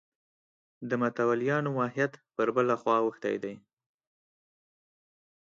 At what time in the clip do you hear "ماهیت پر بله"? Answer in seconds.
1.77-2.75